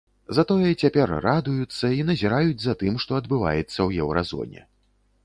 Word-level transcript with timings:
Затое 0.35 0.69
цяпер 0.83 1.11
радуюцца, 1.25 1.91
і 1.99 2.07
назіраюць 2.07 2.63
за 2.63 2.73
тым, 2.85 2.97
што 3.05 3.11
адбываецца 3.21 3.69
ў 3.87 4.07
еўразоне. 4.07 4.65